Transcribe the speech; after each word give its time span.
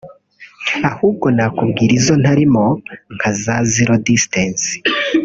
ahubwo 0.89 1.25
wenda 1.27 1.43
nakubwira 1.45 1.91
izo 1.99 2.13
ntarimo 2.21 2.65
nka 3.15 3.29
zero 3.73 3.93
distance 4.07 4.67